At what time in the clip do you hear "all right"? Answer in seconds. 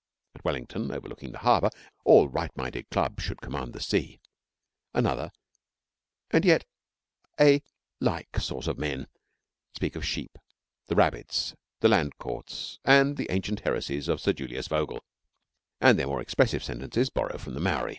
2.05-2.49